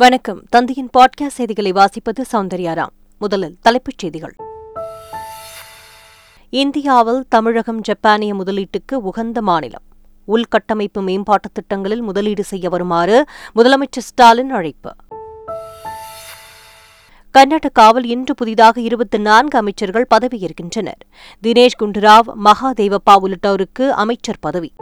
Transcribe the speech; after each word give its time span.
வணக்கம். 0.00 0.42
தந்தையின் 0.50 0.90
பாட்காஸ்ட் 0.98 1.26
செய்திகளை 1.26 1.72
வாசிப்பது 1.72 2.24
சௌந்தர்யாராம் 2.32 2.88
முதலில் 3.18 3.56
தலைப்புச் 3.60 3.98
செய்திகள். 3.98 4.34
இந்தியாவில் 6.50 7.24
தமிழகம் 7.28 7.80
ஜப்பானிய 7.80 8.34
முதலீட்டுக்கு 8.34 8.94
உகந்த 8.94 9.42
மாநிலம். 9.42 9.82
உள்கட்டமைப்பு 10.28 10.98
மேம்பாட்டுத் 10.98 11.54
திட்டங்களில் 11.54 12.00
முதலீடு 12.00 12.44
செய்ய 12.44 12.68
வருமாறு 12.68 13.24
முதலமைச்சர் 13.54 13.98
ஸ்டாலின் 13.98 14.50
அழைப்பு. 14.50 14.94
கர்நாடகாவில் 17.38 18.04
இன்று 18.04 18.34
புதிதாக 18.34 18.80
இருபத்தி 18.80 19.18
நான்கு 19.18 19.58
அமைச்சர்கள் 19.58 20.06
பதவியேற்கின்றனர். 20.14 21.00
தினேஷ் 21.46 21.82
குண்டுராவ் 21.82 22.32
மகாதேவப்பா 22.44 23.16
உள்ளிட்டோருக்கு 23.22 23.88
அமைச்சர் 23.88 24.38
பதவி. 24.40 24.72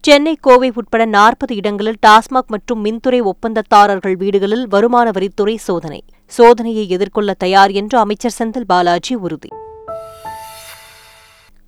சென்னை 0.00 0.36
கோவை 0.40 0.72
உட்பட 0.74 1.04
நாற்பது 1.04 1.54
இடங்களில் 1.54 1.96
டாஸ்மாக் 2.06 2.46
மற்றும் 2.46 2.84
மின்துறை 2.84 3.20
ஒப்பந்ததாரர்கள் 3.22 4.16
வீடுகளில் 4.16 4.68
வருமான 4.68 5.10
வரித்துறை 5.10 5.56
சோதனை. 5.56 6.04
சோதனையை 6.38 6.88
எதிர்கொள்ள 6.88 7.34
தயார் 7.34 7.70
என்று 7.70 7.98
அமைச்சர் 7.98 8.34
செந்தில் 8.38 8.66
பாலாஜி 8.66 9.14
உறுதி. 9.14 9.48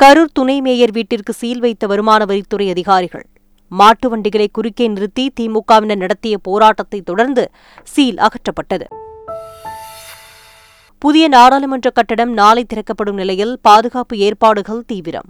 கரூர் 0.00 0.32
துணை 0.32 0.60
மேயர் 0.60 0.90
வீட்டிற்கு 0.90 1.32
சீல் 1.32 1.60
வைத்த 1.60 1.86
வருமான 1.86 2.24
வரித்துறை 2.24 2.68
அதிகாரிகள். 2.70 3.26
மாட்டு 3.68 4.08
வண்டிகளை 4.08 4.48
குறுக்கே 4.52 4.88
நிறுத்தி 4.88 5.32
திமுகவினர் 5.40 6.02
நடத்திய 6.04 6.38
போராட்டத்தை 6.38 7.00
தொடர்ந்து 7.00 7.50
சீல் 7.82 8.16
அகற்றப்பட்டது. 8.16 8.88
புதிய 10.98 11.28
நாடாளுமன்ற 11.28 11.90
கட்டடம் 11.90 12.32
நாளை 12.32 12.64
திறக்கப்படும் 12.64 13.14
நிலையில் 13.14 13.58
பாதுகாப்பு 13.62 14.16
ஏற்பாடுகள் 14.16 14.82
தீவிரம். 14.86 15.28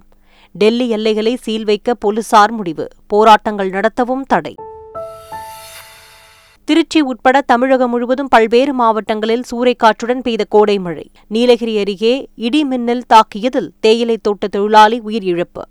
டெல்லி 0.51 0.89
எல்லைகளை 0.89 1.35
சீல் 1.35 1.63
வைக்க 1.63 1.93
போலீசார் 1.93 2.51
முடிவு. 2.51 2.87
போராட்டங்கள் 3.07 3.69
நடத்தவும் 3.69 4.21
தடை. 4.27 4.53
திருச்சி 6.63 7.01
உட்பட 7.01 7.41
தமிழகம் 7.41 7.89
முழுவதும் 7.89 8.27
பல்வேறு 8.27 8.73
மாவட்டங்களில் 8.73 9.43
சூறைக்காற்றுடன் 9.51 10.19
பெய்த 10.21 10.43
கோடை 10.49 10.79
மழை. 10.79 11.11
நீலகிரி 11.27 11.79
அருகே 11.79 12.29
இடி 12.35 12.63
மின்னல் 12.63 13.03
தாக்கியதில் 13.13 13.69
தேயிலை 13.79 14.17
தோட்ட 14.21 14.47
தொழிலாளி 14.47 15.01
உயிரிழப்பு 15.05 15.61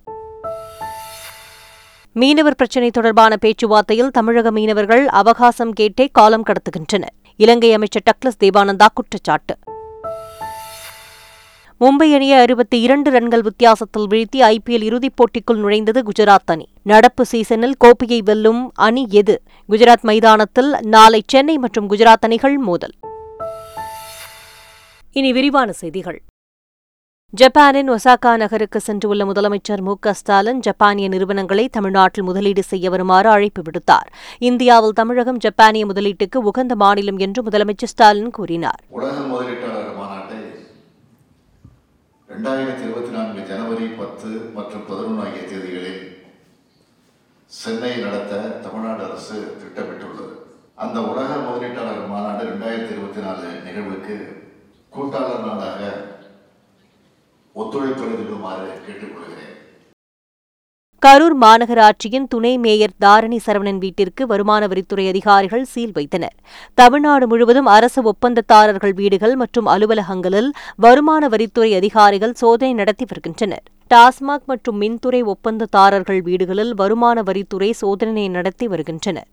மீனவர் 2.12 2.54
பிரச்சினை 2.54 2.90
தொடர்பான 2.90 3.36
பேச்சுவார்த்தையில் 3.40 4.08
தமிழக 4.08 4.50
மீனவர்கள் 4.50 5.08
அவகாசம் 5.08 5.72
கேட்டே 5.80 6.08
காலம் 6.12 6.42
கடத்துகின்றனர். 6.42 7.16
இலங்கை 7.36 7.72
அமைச்சர் 7.72 8.02
டக்ளஸ் 8.10 8.42
தேவானந்தா 8.44 8.86
குற்றச்சாட்டு. 8.94 9.58
மும்பை 11.84 12.14
அணியை 12.14 12.38
அறுபத்தி 12.38 12.80
இரண்டு 12.80 13.10
ரன்கள் 13.10 13.40
வித்தியாசத்தில் 13.40 14.06
வீழ்த்தி 14.10 14.36
ஐபிஎல் 14.36 14.82
இறுதிப் 14.82 15.14
போட்டிக்குள் 15.16 15.56
நுழைந்தது 15.56 16.02
குஜராத் 16.02 16.46
அணி. 16.46 16.68
நடப்பு 16.82 17.24
சீசனில் 17.24 17.74
கோப்பையை 17.78 18.20
வெல்லும் 18.24 18.70
அணி 18.74 19.06
எது? 19.10 19.42
குஜராத் 19.68 20.00
மைதானத்தில் 20.00 20.76
நாளை 20.82 21.22
சென்னை 21.26 21.58
மற்றும் 21.58 21.90
குஜராத் 21.90 22.20
அணிகள் 22.20 22.56
மோதல். 22.56 22.92
இனி 25.10 25.32
விரிவான 25.32 25.72
செய்திகள். 25.72 26.22
ஜப்பானின் 27.30 27.90
ஒசாகா 27.90 28.36
நகருக்கு 28.36 28.80
சென்றுள்ள 28.86 29.24
முதலமைச்சர் 29.24 29.80
மு 29.80 29.94
ஸ்டாலின் 30.10 30.60
ஜப்பானிய 30.60 31.08
நிறுவனங்களை 31.08 31.68
தமிழ்நாட்டில் 31.68 32.24
முதலீடு 32.24 32.62
செய்ய 32.62 32.90
வருமாறு 32.90 33.30
அழைப்பு 33.30 33.62
விடுத்தார். 33.62 34.12
இந்தியாவில் 34.38 34.92
தமிழகம் 34.92 35.36
ஜப்பானிய 35.36 35.86
முதலீட்டுக்கு 35.86 36.36
உகந்த 36.36 36.76
மாநிலம் 36.76 37.18
என்று 37.18 37.42
முதலமைச்சர் 37.42 37.92
ஸ்டாலின் 37.92 38.30
கூறினார். 38.30 38.84
உலக 38.88 39.16
ரெண்டாயிரத்தி 42.32 42.82
இருபத்தி 42.86 43.12
நான்கு 43.14 43.40
ஜனவரி 43.48 43.86
பத்து 44.00 44.28
மற்றும் 44.56 44.84
பதினொன்று 44.88 45.22
ஆகிய 45.22 45.40
தேதிகளில் 45.42 46.02
சென்னை 47.50 47.90
நடத்த 48.04 48.34
தமிழ்நாடு 48.64 49.02
அரசு 49.06 49.38
திட்டமிட்டுள்ளது. 49.62 50.34
அந்த 50.84 50.98
உலக 51.12 51.30
முதலீட்டாளர் 51.46 52.12
மாநாடு 52.12 52.44
ரெண்டாயிரத்தி 52.50 52.94
இருபத்தி 52.96 53.22
நாலு 53.26 53.48
நிகழ்வுக்கு 53.66 54.16
கூட்டாளர் 54.96 55.46
நாடாக 55.48 55.80
ஒத்துழைப்பளிக்குமாறு 57.54 58.68
கேட்டுக்கொள்கிறேன். 58.86 59.56
கரூர் 61.04 61.34
மாநகராட்சியின் 61.40 62.26
துணை 62.28 62.58
மேயர் 62.58 62.94
தாரணி 63.04 63.38
சரவணன் 63.46 63.78
வீட்டிற்கு 63.78 64.26
வருமான 64.26 64.66
வரித்துறை 64.66 65.08
அதிகாரிகள் 65.08 65.64
சீல் 65.64 65.92
வைத்தனர். 65.92 66.34
தமிழ்நாடு 66.74 67.26
முழுவதும் 67.26 67.66
அரசு 67.66 68.00
ஒப்பந்ததாரர்கள் 68.02 68.94
வீடுகள் 68.94 69.34
மற்றும் 69.34 69.66
அலுவலகங்களில் 69.66 70.50
வருமான 70.76 71.28
வரித்துறை 71.28 71.70
அதிகாரிகள் 71.76 72.32
சோதனை 72.32 72.74
நடத்தி 72.74 73.06
வருகின்றனர். 73.12 73.64
டாஸ்மாக் 73.94 74.44
மற்றும் 74.44 74.80
மின்துறை 74.80 75.22
ஒப்பந்ததாரர்கள் 75.24 76.20
வீடுகளில் 76.22 76.74
வருமான 76.74 77.22
வரித்துறை 77.22 77.70
சோதனை 77.70 78.28
நடத்தி 78.28 78.68
வருகின்றனர். 78.68 79.28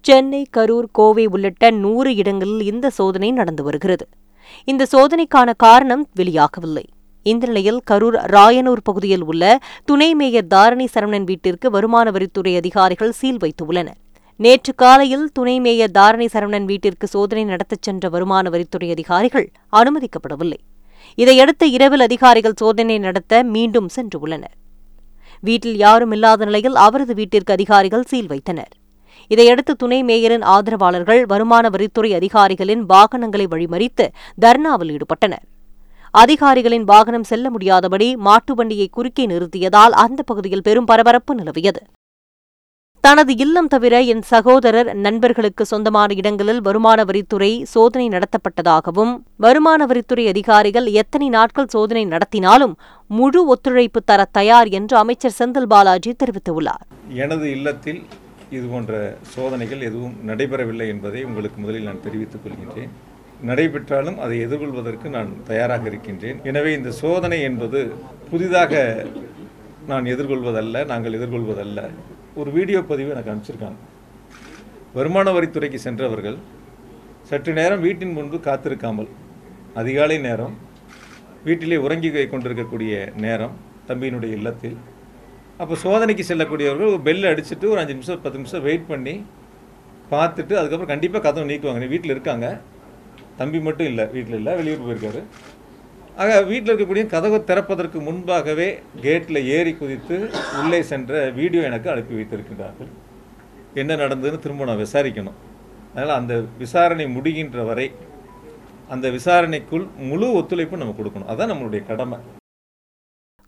சென்னை 0.00 0.46
கரூர் 0.56 0.90
கோவை 0.92 1.26
உள்ளிட்ட 1.26 1.70
நூறு 1.70 2.14
இடங்களில் 2.14 2.66
இந்த 2.72 2.90
சோதனை 2.90 3.30
நடந்து 3.30 3.62
வருகிறது. 3.62 4.08
இந்த 4.64 4.86
சோதனைக்கான 4.92 5.52
காரணம் 5.56 6.06
வெளியாகவில்லை. 6.16 6.86
இந்த 7.30 7.44
நிலையில் 7.50 7.78
கரூர் 7.90 8.16
ராயனூர் 8.34 8.82
பகுதியில் 8.88 9.24
உள்ள 9.30 9.44
துணை 9.88 10.08
மேயர் 10.18 10.50
தாரணி 10.54 10.86
சரவணன் 10.94 11.26
வீட்டிற்கு 11.30 11.66
வருமான 11.76 12.10
வரித்துறை 12.16 12.52
அதிகாரிகள் 12.60 13.14
சீல் 13.20 13.40
வைத்துள்ளனர். 13.44 13.98
நேற்று 14.40 14.72
காலையில் 14.82 15.26
துணை 15.36 15.56
மேயர் 15.64 15.94
தாரணி 15.98 16.26
சரவணன் 16.34 16.66
வீட்டிற்கு 16.70 17.06
சோதனை 17.14 17.44
நடத்தச் 17.44 17.84
சென்ற 17.86 18.08
வருமான 18.14 18.50
வரித்துறை 18.54 18.88
அதிகாரிகள் 18.96 19.46
அனுமதிக்கப்படவில்லை. 19.80 20.60
இதையடுத்து 21.22 21.66
இரவில் 21.76 22.04
அதிகாரிகள் 22.08 22.56
சோதனை 22.62 22.98
நடத்த 23.06 23.42
மீண்டும் 23.54 23.88
சென்றுள்ளனர் 23.96 24.56
வீட்டில் 25.42 25.78
யாரும் 25.84 26.12
இல்லாத 26.16 26.44
நிலையில் 26.48 26.76
அவரது 26.86 27.14
வீட்டிற்கு 27.14 27.52
அதிகாரிகள் 27.56 28.06
சீல் 28.10 28.30
வைத்தனர். 28.32 28.72
இதையடுத்து 29.30 29.72
துணை 29.82 29.98
மேயரின் 30.08 30.44
ஆதரவாளர்கள் 30.54 31.20
வருமான 31.32 31.68
வரித்துறை 31.74 32.10
அதிகாரிகளின் 32.20 32.82
வாகனங்களை 32.92 33.46
வழிமறித்து 33.52 34.06
தர்ணாவில் 34.44 34.92
ஈடுபட்டனர். 34.96 35.44
அதிகாரிகளின் 36.22 36.84
வாகனம் 36.84 37.26
செல்ல 37.30 37.46
முடியாதபடி 37.50 38.16
மாட்டு 38.26 38.54
வண்டியை 38.54 38.88
குறுக்கே 38.88 39.24
நிறுத்தியதால் 39.26 39.94
அந்த 40.04 40.20
பகுதியில் 40.22 40.64
பெரும் 40.66 40.88
பரபரப்பு 40.90 41.32
நிலவியது. 41.34 41.80
தனது 43.04 43.32
இல்லம் 43.36 43.66
தவிர 43.66 43.94
என் 44.12 44.22
சகோதரர் 44.30 44.88
நண்பர்களுக்கு 44.94 45.64
சொந்தமான 45.66 46.14
இடங்களில் 46.14 46.60
வருமான 46.60 47.04
வரித்துறை 47.04 47.50
சோதனை 47.72 48.06
நடத்தப்பட்டதாகவும் 48.08 49.12
வருமான 49.36 49.86
வரித்துறை 49.86 50.24
அதிகாரிகள் 50.28 50.86
எத்தனை 51.02 51.28
நாட்கள் 51.28 51.72
சோதனை 51.74 52.04
நடத்தினாலும் 52.06 52.74
முழு 53.10 53.42
ஒத்துழைப்பு 53.46 54.02
தர 54.02 54.24
தயார் 54.38 54.70
என்று 54.78 54.96
அமைச்சர் 54.96 55.36
செந்தில் 55.38 55.70
பாலாஜி 55.74 56.14
தெரிவித்துள்ளார். 56.22 56.84
எனது 57.24 57.48
இல்லத்தில் 57.50 58.00
இது 58.50 58.66
போன்ற 58.66 59.16
சோதனைகள் 59.34 59.80
எதுவும் 59.80 60.16
நடைபெறவில்லை 60.26 60.88
என்பதை 60.94 61.24
உங்களுக்கு 61.24 61.60
முதலில் 61.60 61.88
நான் 61.90 62.04
தெரிவித்துக் 62.04 62.44
கொள்கின்றேன். 62.44 62.94
நடைபெற்றாலும் 63.50 64.18
அதை 64.24 64.36
எதிர்கொள்வதற்கு 64.46 65.08
நான் 65.16 65.30
தயாராக 65.50 65.84
இருக்கின்றேன். 65.90 66.38
எனவே 66.50 66.70
இந்த 66.78 66.90
சோதனை 67.02 67.38
என்பது 67.48 67.80
புதிதாக 68.30 68.82
நான் 69.90 70.10
எதிர்கொள்வதல்ல 70.14 70.84
நாங்கள் 70.92 71.16
எதிர்கொள்வதல்ல. 71.18 71.80
ஒரு 72.40 72.50
வீடியோ 72.56 72.80
பதிவு 72.90 73.12
எனக்கு 73.14 73.32
அனுப்பிச்சிருக்காங்க. 73.32 73.78
வருமான 74.96 75.32
வரித்துறைக்கு 75.36 75.78
சென்றவர்கள் 75.86 76.38
சற்று 77.30 77.52
நேரம் 77.60 77.84
வீட்டின் 77.86 78.16
முன்பு 78.16 78.38
காத்திருக்காமல் 78.48 79.10
அதிகாலை 79.80 80.18
நேரம் 80.26 80.54
வீட்டிலே 81.46 81.78
உறங்கி 81.86 82.10
கொண்டிருக்கக்கூடிய 82.34 82.92
நேரம் 83.24 83.56
தம்பியினுடைய 83.88 84.32
இல்லத்தில். 84.38 84.76
அப்போ 85.62 85.74
சோதனைக்கு 85.82 86.24
செல்லக்கூடியவர்கள் 86.30 86.92
ஒரு 86.94 87.02
பெல் 87.08 87.28
அடிச்சுட்டு 87.32 87.66
ஒரு 87.72 87.80
அஞ்சு 87.82 87.94
நிமிஷம் 87.96 88.22
பத்து 88.24 88.38
நிமிஷம் 88.40 88.64
வெயிட் 88.68 88.88
பண்ணி 88.92 89.14
பார்த்துட்டு 90.14 90.54
அதுக்கப்புறம் 90.60 90.92
கண்டிப்பாக 90.92 91.22
கதவை 91.26 91.46
நீக்குவாங்க. 91.50 91.88
வீட்டில் 91.92 92.14
இருக்காங்க. 92.14 92.48
தம்பி 93.38 93.58
மட்டும் 93.66 93.88
இல்லை 93.90 94.04
வீட்டில் 94.14 94.38
இல்லை 94.40 94.52
வெளியூர் 94.60 94.84
போயிருக்காரு. 94.86 95.20
ஆக 96.22 96.36
வீட்டில் 96.50 96.72
இருக்கக்கூடிய 96.72 97.04
கதவை 97.14 97.38
திறப்பதற்கு 97.48 97.98
முன்பாகவே 98.06 98.68
கேட்டில் 99.04 99.40
ஏறி 99.56 99.72
குதித்து 99.80 100.16
உள்ளே 100.60 100.80
சென்ற 100.90 101.12
வீடியோ 101.40 101.62
எனக்கு 101.70 101.90
அனுப்பி 101.94 102.14
வைத்திருக்கிறார்கள். 102.18 102.90
என்ன 103.82 103.96
நடந்ததுன்னு 104.02 104.44
திரும்ப 104.44 104.68
நான் 104.70 104.82
விசாரிக்கணும். 104.86 105.38
அதனால் 105.92 106.18
அந்த 106.20 106.34
விசாரணை 106.62 107.06
முடிகின்ற 107.16 107.64
வரை 107.70 107.86
அந்த 108.94 109.06
விசாரணைக்குள் 109.16 109.84
முழு 110.08 110.26
ஒத்துழைப்பு 110.40 110.82
நம்ம 110.82 110.96
கொடுக்கணும். 110.98 111.30
அதுதான் 111.32 111.52
நம்மளுடைய 111.52 111.82
கடமை. 111.90 112.18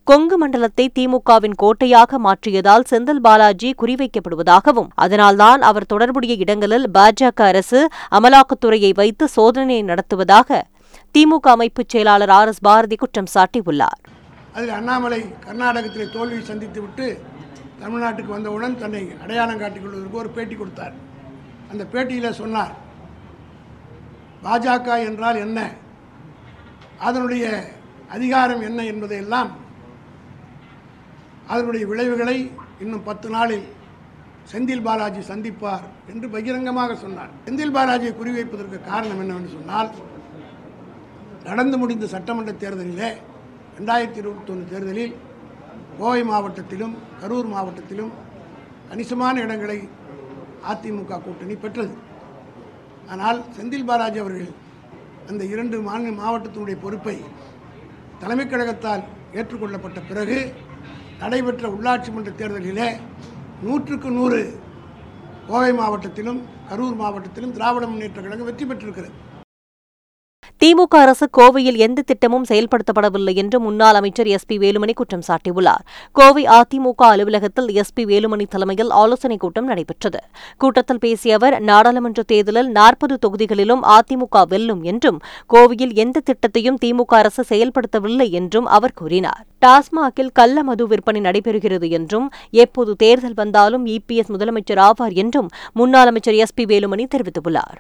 கொங்கு 0.09 0.37
மண்டலத்தை 0.41 0.85
திமுகவின் 0.97 1.57
கோட்டையாக 1.63 2.19
மாற்றியதால் 2.27 2.87
செந்தில் 2.91 3.21
பாலாஜி 3.25 3.71
குறிவைக்கப்படுவதாகவும் 3.81 4.89
அதனால்தான் 5.05 5.61
அவர் 5.69 5.87
தொடர்புடைய 5.93 6.35
இடங்களில் 6.45 6.87
பாஜக 6.97 7.41
அரசு 7.49 7.81
அமலாக்கத்துறையை 8.19 8.91
வைத்து 9.01 9.25
சோதனை 9.35 9.77
நடத்துவதாக 9.91 10.61
திமுக 11.15 11.51
அமைப்புச் 11.55 11.91
செயலாளர் 11.95 12.33
ஆர் 12.39 12.53
எஸ் 12.53 12.63
பாரதி 12.69 12.99
குற்றம் 13.03 13.31
சாட்டியுள்ளார். 13.35 14.01
அதில் 14.55 14.75
அண்ணாமலை 14.79 15.21
கர்நாடகத்தில் 15.47 16.15
தோல்வி 16.17 16.41
சந்தித்துவிட்டு 16.51 17.07
தமிழ்நாட்டுக்கு 17.83 18.37
வந்தவுடன் 18.37 18.81
தன்னை 18.83 19.05
அடையாளம் 19.23 19.63
காட்டிக் 19.65 19.85
கொள்வதற்கு 19.85 20.21
ஒரு 20.25 20.33
பேட்டி 20.39 20.57
கொடுத்தார். 20.57 20.97
அந்த 21.71 21.83
பேட்டியில் 21.93 22.39
சொன்னார் 22.41 22.75
பாஜக 24.45 25.01
என்றால் 25.11 25.45
என்ன? 25.47 25.61
அதனுடைய 27.07 27.47
அதிகாரம் 28.17 28.63
என்ன 28.71 28.83
என்பதையெல்லாம் 28.93 29.51
அதனுடைய 31.49 31.87
விளைவுகளை 31.87 32.51
இன்னும் 32.81 33.03
பத்து 33.03 33.29
நாளில் 33.31 33.67
செந்தில் 34.53 34.83
பாலாஜி 34.83 35.21
சந்திப்பார் 35.21 35.87
என்று 36.07 36.29
பகிரங்கமாக 36.29 36.95
சொன்னார். 36.95 37.31
செந்தில் 37.45 37.75
பாலாஜியை 37.75 38.13
குறிவைப்பதற்கு 38.15 38.79
காரணம் 38.85 39.21
என்னவென்று 39.21 39.49
சொன்னால் 39.49 39.91
நடந்து 41.45 41.79
முடிந்த 41.79 42.07
சட்டமன்ற 42.07 42.53
தேர்தலிலே 42.53 43.11
ரெண்டாயிரத்தி 43.79 44.17
இருபத்தொன்று 44.17 44.65
தேர்தலில் 44.69 45.15
கோவை 45.99 46.23
மாவட்டத்திலும் 46.23 46.95
கரூர் 47.21 47.51
மாவட்டத்திலும் 47.53 48.13
கணிசமான 48.89 49.41
இடங்களை 49.41 49.79
அதிமுக 50.69 51.21
கூட்டணி 51.23 51.55
பெற்றது. 51.55 51.95
ஆனால் 53.09 53.39
செந்தில் 53.57 53.85
பாலாஜி 53.85 54.19
அவர்கள் 54.19 54.49
அந்த 55.29 55.45
இரண்டு 55.45 55.81
மாநில 55.81 56.23
மாவட்டத்தினுடைய 56.23 56.77
பொறுப்பை 56.81 57.17
தலைமைக் 58.21 58.51
கழகத்தால் 58.51 59.03
ஏற்றுக்கொள்ளப்பட்ட 59.35 60.01
பிறகு 60.09 60.39
நடைபெற்ற 61.23 61.67
உள்ளாட்சி 61.77 62.11
மன்ற 62.17 62.31
தேர்தலிலே 62.41 62.89
நூற்றுக்கு 63.65 64.09
நூறு 64.19 64.41
கோவை 65.49 65.71
மாவட்டத்திலும் 65.81 66.41
கரூர் 66.71 66.99
மாவட்டத்திலும் 67.01 67.55
திராவிட 67.57 67.85
முன்னேற்ற 67.87 68.19
கழகம் 68.23 68.49
வெற்றி 68.49 68.65
பெற்றிருக்கிறது. 68.65 69.15
திமுக 70.65 70.95
அரசு 70.97 71.29
கோவையில் 71.39 71.77
எந்த 71.77 72.03
திட்டமும் 72.03 72.45
செயல்படுத்தப்படவில்லை 72.49 73.35
என்று 73.35 73.61
முன்னாள் 73.61 73.95
அமைச்சர் 73.95 74.27
எஸ் 74.27 74.47
பி 74.47 74.59
வேலுமணி 74.59 74.93
குற்றம் 74.93 75.23
சாட்டியுள்ளார். 75.29 75.83
கோவை 76.13 76.45
அதிமுக 76.45 76.95
அலுவலகத்தில் 76.97 77.69
எஸ் 77.73 77.93
பி 77.93 78.05
வேலுமணி 78.05 78.47
தலைமையில் 78.49 78.91
ஆலோசனைக் 78.91 79.41
கூட்டம் 79.41 79.65
நடைபெற்றது. 79.65 80.19
கூட்டத்தில் 80.57 80.99
பேசிய 80.99 81.35
அவர் 81.35 81.61
நாடாளுமன்ற 81.61 82.23
தேர்தலில் 82.23 82.71
நாற்பது 82.71 83.19
தொகுதிகளிலும் 83.27 83.83
அதிமுக 83.83 84.47
வெல்லும் 84.49 84.83
என்றும் 84.83 85.21
கோவையில் 85.53 85.95
எந்த 85.95 86.23
திட்டத்தையும் 86.31 86.81
திமுக 86.85 87.15
அரசு 87.21 87.45
செயல்படுத்தவில்லை 87.49 88.31
என்றும் 88.31 88.67
அவர் 88.67 88.93
கூறினார். 88.93 89.45
டாஸ்மாகில் 89.67 90.33
கள்ள 90.33 90.63
மது 90.63 90.87
விற்பனை 90.87 91.21
நடைபெறுகிறது 91.21 91.91
என்றும் 91.91 92.31
எப்போது 92.51 92.97
தேர்தல் 92.97 93.35
வந்தாலும் 93.35 93.87
இபிஎஸ் 93.87 94.33
முதலமைச்சர் 94.33 94.91
ஆவார் 94.91 95.13
என்றும் 95.13 95.49
முன்னாள் 95.73 96.07
அமைச்சர் 96.07 96.35
எஸ் 96.35 96.55
பி 96.55 96.65
வேலுமணி 96.65 97.07
தெரிவித்துள்ளார். 97.15 97.79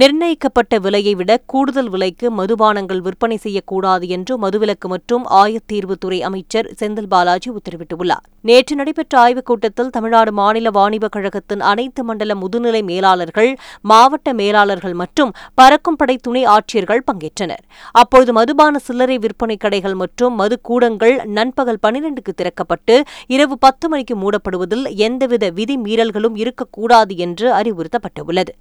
நிர்ணயிக்கப்பட்ட 0.00 0.78
விலையை 0.78 1.14
விட 1.14 1.32
கூடுதல் 1.46 1.88
விலைக்கு 1.88 2.30
மதுபானங்கள் 2.36 2.98
விற்பனை 2.98 3.36
செய்யக்கூடாது 3.36 4.08
என்று 4.08 4.38
மதுவிலக்கு 4.38 4.86
மற்றும் 4.86 5.26
ஆயத்தீர்வுத்துறை 5.30 6.20
அமைச்சர் 6.20 6.70
செந்தில் 6.80 7.06
பாலாஜி 7.08 7.50
உத்தரவிட்டுள்ளார். 7.50 8.24
நேற்று 8.40 8.76
நடைபெற்ற 8.76 9.18
ஆய்வுக் 9.18 9.44
கூட்டத்தில் 9.44 9.90
தமிழ்நாடு 9.90 10.32
மாநில 10.32 10.70
வாணிபக் 10.70 11.12
கழகத்தின் 11.12 11.60
அனைத்து 11.60 12.04
மண்டல 12.04 12.34
முதுநிலை 12.34 12.82
மேலாளர்கள் 12.82 13.56
மாவட்ட 13.80 14.32
மேலாளர்கள் 14.32 14.94
மற்றும் 14.94 15.32
பறக்கும் 15.54 15.96
படை 15.96 16.16
துணை 16.16 16.44
ஆட்சியர்கள் 16.46 17.04
பங்கேற்றனர். 17.12 17.62
அப்பொழுது 17.92 18.32
மதுபான 18.32 18.78
சில்லறை 18.78 19.18
விற்பனை 19.18 19.56
கடைகள் 19.56 19.94
மற்றும் 19.94 20.34
மது 20.34 20.60
கூடங்கள் 20.60 21.24
நண்பகல் 21.24 21.82
பனிரெண்டுக்கு 21.86 22.34
திறக்கப்பட்டு 22.42 23.00
இரவு 23.26 23.58
பத்து 23.58 23.88
மணிக்கு 23.88 24.16
மூடப்படுவதில் 24.16 24.94
எந்தவித 24.96 25.50
விதி 25.50 25.78
மீறல்களும் 25.78 26.36
இருக்கக்கூடாது 26.36 27.16
என்று 27.16 27.52
அறிவுறுத்தப்பட்டுள்ளது. 27.52 28.54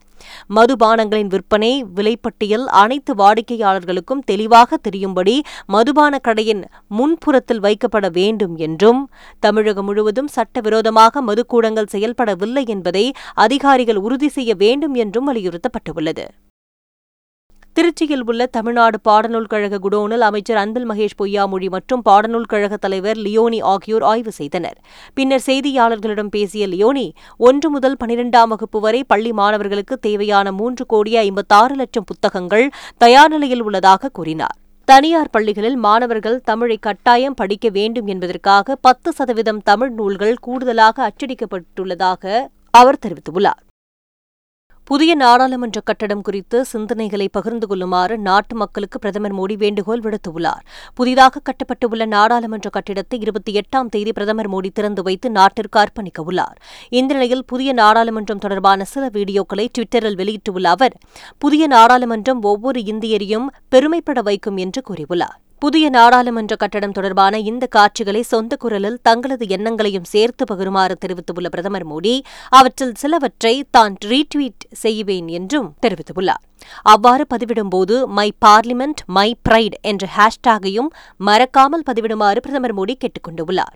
மதுபானங்களின் 0.55 1.22
விற்பனை 1.27 1.85
விலைப்பட்டியல் 1.95 2.65
அனைத்து 2.65 3.15
வாடிக்கையாளர்களுக்கும் 3.15 4.23
தெளிவாக 4.25 4.77
தெரியும்படி 4.77 5.41
மதுபான 5.65 6.19
கடையின் 6.19 6.63
முன்புறத்தில் 6.97 7.59
வைக்கப்பட 7.59 8.09
வேண்டும் 8.11 8.55
என்றும் 8.55 9.09
தமிழகம் 9.39 9.85
முழுவதும் 9.85 10.27
சட்டவிரோதமாக 10.27 11.21
மதுக்கூடங்கள் 11.21 11.91
செயல்படவில்லை 11.91 12.65
என்பதை 12.65 13.13
அதிகாரிகள் 13.33 13.95
உறுதி 13.95 14.29
செய்ய 14.29 14.53
வேண்டும் 14.53 14.93
என்றும் 14.93 15.33
வலியுறுத்தப்பட்டுள்ளது. 15.33 16.25
திருச்சியில் 17.77 18.23
உள்ள 18.29 18.45
தமிழ்நாடு 18.45 18.97
பாடநூல் 19.07 19.47
கழக 19.51 19.77
குடோனில் 19.79 20.23
அமைச்சர் 20.27 20.59
அன்பில் 20.61 20.85
மகேஷ் 20.89 21.15
பொய்யாமொழி 21.21 21.67
மற்றும் 21.75 22.01
பாடநூல் 22.09 22.49
கழக 22.51 22.77
தலைவர் 22.77 23.17
லியோனி 23.17 23.59
ஆகியோர் 23.61 24.01
ஆய்வு 24.01 24.31
செய்தனர். 24.31 24.77
பின்னர் 25.13 25.43
செய்தியாளர்களிடம் 25.45 26.29
பேசிய 26.35 26.67
லியோனி 26.67 27.13
ஒன்று 27.37 27.69
முதல் 27.69 27.97
பனிரெண்டாம் 28.03 28.51
வகுப்பு 28.53 28.79
வரை 28.79 29.03
பள்ளி 29.03 29.31
மாணவர்களுக்கு 29.31 29.97
தேவையான 29.99 30.51
மூன்று 30.51 30.85
கோடி 30.85 31.17
ஐம்பத்தாறு 31.17 31.75
லட்சம் 31.75 32.03
புத்தகங்கள் 32.03 32.65
தயார் 32.97 33.29
நிலையில் 33.29 33.61
உள்ளதாக 33.61 34.09
கூறினார். 34.09 34.55
தனியார் 34.85 35.29
பள்ளிகளில் 35.31 35.75
மாணவர்கள் 35.75 36.39
தமிழை 36.39 36.77
கட்டாயம் 36.77 37.33
படிக்க 37.33 37.69
வேண்டும் 37.69 38.07
என்பதற்காக 38.07 38.75
பத்து 38.75 39.11
சதவீதம் 39.11 39.61
தமிழ் 39.63 39.93
நூல்கள் 39.99 40.35
கூடுதலாக 40.41 41.09
அச்சடிக்கப்பட்டுள்ளதாக 41.09 42.47
அவர் 42.71 43.03
தெரிவித்துள்ளார். 43.05 43.61
புதிய 44.89 45.11
நாடாளுமன்ற 45.15 45.79
கட்டடம் 45.79 46.21
குறித்து 46.21 46.57
சிந்தனைகளை 46.71 47.27
பகிர்ந்து 47.31 47.67
கொள்ளுமாறு 47.67 48.15
நாட்டு 48.17 48.55
மக்களுக்கு 48.55 48.97
பிரதமர் 48.99 49.35
மோடி 49.37 49.55
வேண்டுகோள் 49.57 50.01
விடுத்துள்ளார். 50.05 50.63
புதிதாக 50.93 51.41
கட்டப்பட்டுள்ள 51.49 52.05
நாடாளுமன்ற 52.05 52.69
கட்டிடத்தை 52.69 53.19
இருபத்தி 53.19 53.53
எட்டாம் 53.61 53.89
தேதி 53.89 54.11
பிரதமர் 54.11 54.49
மோடி 54.49 54.71
திறந்து 54.73 55.03
வைத்து 55.03 55.29
நாட்டிற்கு 55.29 55.79
அர்ப்பணிக்க 55.83 56.25
உள்ளார் 56.25 56.57
இந்த 56.99 57.13
நிலையில் 57.13 57.45
புதிய 57.45 57.73
நாடாளுமன்றம் 57.73 58.43
தொடர்பான 58.45 58.83
சில 58.83 59.09
வீடியோக்களை 59.13 59.67
டுவிட்டரில் 59.77 60.19
வெளியிட்டுள்ள 60.21 60.69
அவர் 60.69 60.97
புதிய 61.37 61.67
நாடாளுமன்றம் 61.67 62.41
ஒவ்வொரு 62.41 62.81
இந்தியரையும் 62.93 63.47
பெருமைப்பட 63.69 64.21
வைக்கும் 64.21 64.57
என்று 64.57 64.83
கூறியுள்ளார். 64.89 65.39
புதிய 65.63 65.89
நாடாளுமன்ற 65.89 66.55
கட்டடம் 66.55 66.91
தொடர்பான 66.91 67.39
இந்த 67.39 67.65
காட்சிகளை 67.65 68.21
சொந்த 68.21 68.55
குரலில் 68.55 68.97
தங்களது 69.01 69.45
எண்ணங்களையும் 69.47 70.07
சேர்த்து 70.13 70.43
பகிருமாறு 70.51 70.95
தெரிவித்துள்ள 70.99 71.49
பிரதமர் 71.49 71.85
மோடி 71.87 72.21
அவற்றில் 72.49 72.95
சிலவற்றை 72.95 73.53
தான் 73.71 73.95
ரீட்வீட் 74.05 74.65
செய்வேன் 74.71 75.27
என்றும் 75.27 75.69
தெரிவித்துள்ளார். 75.81 76.43
அவ்வாறு 76.81 77.25
பதிவிடும்போது 77.33 78.05
மை 78.07 78.33
பார்லிமெண்ட் 78.45 79.03
மை 79.05 79.29
பிரைட் 79.41 79.77
என்ற 79.81 80.09
ஹேஷ்டாகையும் 80.17 80.91
மறக்காமல் 81.17 81.87
பதிவிடுமாறு 81.91 82.41
பிரதமர் 82.45 82.77
மோடி 82.77 82.95
கேட்டுக் 82.97 83.27
கொண்டுள்ளார் 83.27 83.73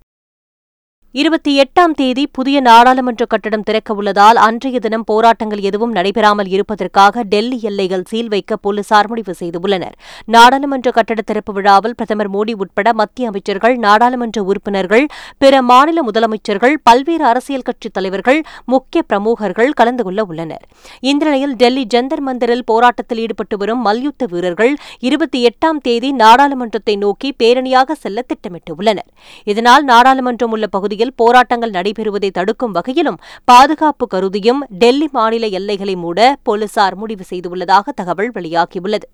இருபத்தி 1.15 1.51
எட்டாம் 1.61 1.93
தேதி 1.99 2.23
புதிய 2.27 2.57
நாடாளுமன்ற 2.61 3.25
கட்டடம் 3.25 3.63
திறக்க 3.63 3.93
உள்ளதால் 3.93 4.37
அன்றைய 4.45 4.79
தினம் 4.79 5.03
போராட்டங்கள் 5.03 5.59
எதுவும் 5.59 5.91
நடைபெறாமல் 5.91 6.49
இருப்பதற்காக 6.55 7.23
டெல்லி 7.23 7.59
எல்லைகள் 7.61 8.03
சீல் 8.09 8.27
வைக்க 8.27 8.55
போலீசார் 8.55 9.07
முடிவு 9.07 9.33
செய்துள்ளனர். 9.39 9.93
நாடாளுமன்ற 10.25 10.91
கட்டட 10.91 11.21
திறப்பு 11.21 11.53
விழாவில் 11.53 11.95
பிரதமர் 11.95 12.31
மோடி 12.33 12.55
உட்பட 12.63 12.93
மத்திய 12.93 13.29
அமைச்சர்கள் 13.29 13.77
நாடாளுமன்ற 13.77 14.43
உறுப்பினர்கள் 14.43 15.05
பிற 15.37 15.61
மாநில 15.61 16.03
முதலமைச்சர்கள் 16.03 16.75
பல்வேறு 16.83 17.25
அரசியல் 17.25 17.65
கட்சித் 17.69 17.93
தலைவர்கள் 17.93 18.41
முக்கிய 18.65 19.03
பிரமுகர்கள் 19.03 19.71
கலந்து 19.71 20.03
கொள்ள 20.03 20.19
உள்ளனர். 20.23 20.63
இந்த 20.99 21.25
நிலையில் 21.25 21.55
டெல்லி 21.55 21.85
ஜந்தர் 21.95 22.25
மந்திரில் 22.27 22.65
போராட்டத்தில் 22.65 23.17
ஈடுபட்டு 23.17 23.57
வரும் 23.57 23.81
மல்யுத்த 23.81 24.25
வீரர்கள் 24.25 24.75
இருபத்தி 24.99 25.41
எட்டாம் 25.47 25.81
தேதி 25.81 26.11
நாடாளுமன்றத்தை 26.23 26.97
நோக்கி 26.97 27.31
பேரணியாக 27.43 27.99
செல்ல 28.03 28.25
திட்டமிட்டுள்ளனர். 28.33 29.09
இதனால் 29.43 29.85
நாடாளுமன்றம் 29.85 30.53
உள்ள 30.57 30.67
பகுதி 30.67 30.95
பகுதியில் 30.97 31.19
போராட்டங்கள் 31.21 31.75
நடைபெறுவதை 31.77 32.29
தடுக்கும் 32.37 32.75
வகையிலும் 32.77 33.17
பாதுகாப்பு 33.49 34.05
கருதியும் 34.13 34.61
டெல்லி 34.81 35.07
மாநில 35.11 35.45
எல்லைகளை 35.57 35.95
மூட 35.95 36.19
போலீசார் 36.43 36.95
முடிவு 36.95 37.23
செய்துள்ளதாக 37.29 37.93
தகவல் 37.99 38.31
வெளியாகியுள்ளது. 38.31 39.07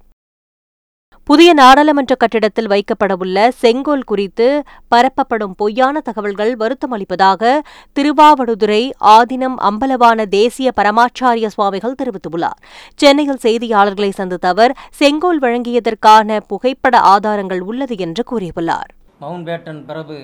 புதிய 1.27 1.49
நாடாளுமன்ற 1.53 2.13
கட்டிடத்தில் 2.15 2.69
வைக்கப்படவுள்ள 2.73 3.37
செங்கோல் 3.61 4.07
குறித்து 4.11 4.47
பரப்பப்படும் 4.95 5.55
பொய்யான 5.61 6.01
தகவல்கள் 6.07 6.53
வருத்தமளிப்பதாக 6.61 7.51
திருவாவடுதுறை 7.99 8.81
ஆதினம் 9.17 9.57
அம்பலவான 9.69 10.25
தேசிய 10.37 10.71
பரமாச்சாரிய 10.79 11.49
சுவாமிகள் 11.55 11.99
தெரிவித்துள்ளார். 12.01 12.59
சென்னையில் 12.95 13.43
செய்தியாளர்களை 13.45 14.11
சந்தித்த 14.19 14.47
அவர் 14.47 14.75
செங்கோல் 15.01 15.41
வழங்கியதற்கான 15.41 16.39
புகைப்பட 16.47 16.97
ஆதாரங்கள் 17.15 17.63
உள்ளது 17.71 17.97
என்று 17.97 18.23
கூறியுள்ளார். 18.31 18.91
மவுண்ட் 19.19 19.47
பேட்டன் 19.49 19.83
பிரபு 19.85 20.17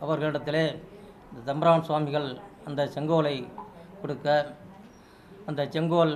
அவர்களிடத்திலே 0.00 0.64
இந்த 1.30 1.40
தம்பரான் 1.46 1.86
சுவாமிகள் 1.86 2.28
அந்த 2.64 2.82
செங்கோலை 2.86 3.36
கொடுக்க 4.02 4.26
அந்த 5.46 5.62
செங்கோல் 5.68 6.14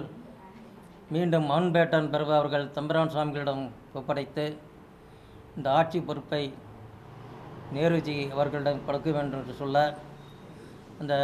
மீண்டும் 1.11 1.47
மவுண்ட் 1.47 1.75
பேட்டன் 1.75 2.11
அவர்கள் 2.33 2.67
தம்பரான் 2.75 3.13
சுவாமிகளிடம் 3.13 3.65
ஒப்படைத்து 3.95 4.45
இந்த 5.57 5.69
ஆட்சி 5.71 5.99
பொறுப்பை 6.01 6.45
நேருஜி 7.73 8.17
அவர்களிடம் 8.29 8.85
கொடுக்க 8.85 9.09
வேண்டும் 9.11 9.41
என்று 9.41 9.55
சொல்ல 9.55 9.79
அந்த 11.01 11.15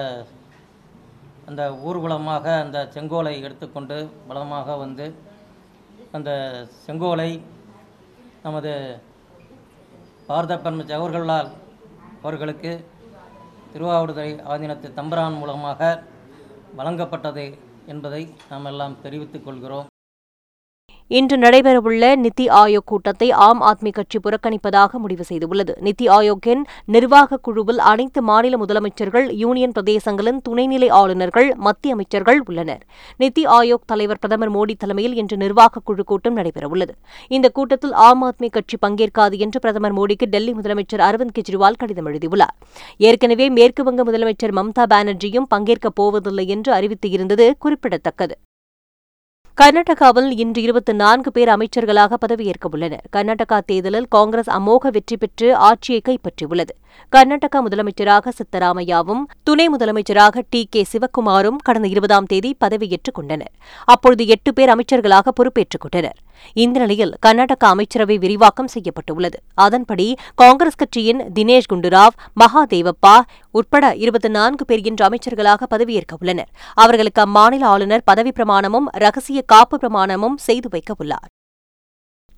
அந்த 1.47 1.63
ஊர்வலமாக 1.83 2.47
அந்த 2.61 2.79
செங்கோலை 2.95 3.35
எடுத்துக்கொண்டு 3.41 3.97
பலமாக 4.29 4.77
வந்து 4.77 5.07
அந்த 6.13 6.31
செங்கோலை 6.85 7.31
நமது 8.43 8.73
பாரத 10.27 10.55
பிரமஜ் 10.57 10.93
அவர்களால் 10.93 11.51
அவர்களுக்கு 12.23 12.73
திருவாவடுதுறை 13.73 14.31
ஆதீனத்து 14.53 14.89
தம்பரான் 14.99 15.39
மூலமாக 15.39 15.81
வழங்கப்பட்டது 16.79 17.45
என்பதை 17.93 18.23
நாம் 18.51 18.65
எல்லாம் 18.65 19.01
தெரிவித்துக் 19.03 19.45
கொள்கிறோம். 19.45 19.87
இன்று 21.09 21.37
நடைபெறவுள்ள 21.37 22.17
நித்தி 22.17 22.51
ஆயோக் 22.51 22.87
கூட்டத்தை 22.87 23.31
ஆம் 23.31 23.61
ஆத்மி 23.61 23.91
கட்சி 23.91 24.19
புறக்கணிப்பதாக 24.19 24.91
முடிவு 24.91 25.25
செய்துள்ளது. 25.29 25.71
நித்தி 25.81 26.09
ஆயோக்கின் 26.09 26.65
நிர்வாகக் 26.85 27.43
குழுவில் 27.43 27.79
அனைத்து 27.79 28.23
மாநில 28.23 28.65
முதலமைச்சர்கள் 28.65 29.31
யூனியன் 29.31 29.73
பிரதேசங்களின் 29.81 30.41
துணைநிலை 30.49 30.91
ஆளுநர்கள் 30.91 31.55
மத்திய 31.55 31.93
அமைச்சர்கள் 31.93 32.43
உள்ளனர். 32.47 32.87
நித்தி 33.19 33.47
ஆயோக் 33.47 33.87
தலைவர் 33.87 34.19
பிரதமர் 34.19 34.53
மோடி 34.53 34.75
தலைமையில் 34.79 35.15
இன்று 35.15 35.37
நிர்வாகக் 35.37 35.85
குழு 35.85 36.05
கூட்டம் 36.05 36.37
நடைபெறவுள்ளது. 36.37 36.91
இந்த 37.29 37.49
கூட்டத்தில் 37.49 37.93
ஆம் 37.93 38.25
ஆத்மி 38.25 38.51
கட்சி 38.51 38.77
பங்கேற்காது 38.87 39.39
என்று 39.39 39.61
பிரதமர் 39.61 39.95
மோடிக்கு 39.95 40.27
டெல்லி 40.27 40.53
முதலமைச்சர் 40.53 40.97
அரவிந்த் 40.97 41.39
கெஜ்ரிவால் 41.39 41.77
கடிதம் 41.77 42.07
எழுதியுள்ளார். 42.07 42.57
ஏற்கனவே 42.97 43.49
மேற்குவங்க 43.49 44.01
முதலமைச்சர் 44.05 44.53
மம்தா 44.53 44.85
பானர்ஜியும் 44.91 45.47
பங்கேற்கப் 45.55 45.95
போவதில்லை 45.95 46.49
என்று 46.49 46.73
அறிவித்து 46.73 47.11
இருந்தது 47.11 47.57
குறிப்பிடத்தக்கது. 47.59 48.39
கர்நாடகாவில் 49.61 50.39
இன்று 50.39 50.63
இருபத்தி 50.63 50.93
நான்கு 50.93 51.33
பேர் 51.33 51.49
அமைச்சர்களாக 51.49 52.15
பதவியேற்க 52.15 52.69
உள்ளனர். 52.71 53.03
கர்நாடகா 53.17 53.61
தேர்தலில் 53.67 54.07
காங்கிரஸ் 54.09 54.51
அமோக 54.51 54.91
வெற்றி 54.91 55.17
பெற்று 55.17 55.57
ஆட்சியை 55.57 56.01
கைப்பற்றியுள்ளது. 56.09 56.75
கர்நாடக 57.09 57.63
முதலமைச்சராக 57.63 58.29
சித்தராமையாவும் 58.29 59.23
துணை 59.43 59.69
முதலமைச்சராக 59.69 60.43
டி. 60.51 60.67
கே. 60.71 60.87
சிவக்குமாரும் 60.93 61.57
கடந்த 61.65 61.89
இருபதாம் 61.89 62.25
தேதி 62.25 62.57
பதவியேற்றுக் 62.65 63.15
கொண்டனர். 63.15 63.53
அப்பொழுது 63.85 64.27
எட்டு 64.27 64.55
பேர் 64.55 64.69
அமைச்சர்களாக 64.69 65.29
பொறுப்பேற்றுக் 65.29 65.81
கொண்டனர். 65.81 66.17
இந்த 66.53 66.81
நிலையில் 66.81 67.17
கர்நாடக 67.21 67.67
அமைச்சரவை 67.67 68.19
விரிவாக்கம் 68.19 68.69
செய்யப்பட்டுள்ளது. 68.69 69.39
அதன்படி 69.55 70.17
காங்கிரஸ் 70.35 70.75
கட்சியின் 70.75 71.21
தினேஷ் 71.35 71.71
குண்டுராவ் 71.73 72.17
மகாதேவப்பா 72.41 73.21
உட்பட 73.51 73.95
இருபத்தி 73.95 74.29
நான்கு 74.29 74.65
பேர் 74.65 74.85
இன்று 74.85 75.09
அமைச்சர்களாக 75.09 75.67
பதவியேற்க 75.67 76.17
உள்ளனர். 76.21 76.49
அவர்களுக்கு 76.75 77.23
அம்மாநில 77.23 77.63
ஆளுநர் 77.63 78.05
பதவி 78.05 78.33
பிரமாணமும் 78.37 78.87
ரகசிய 78.91 79.43
காப்பு 79.47 79.79
பிரமாணமும் 79.83 80.35
செய்து 80.37 80.69
வைக்க 80.69 80.95
உள்ளார். 80.99 81.29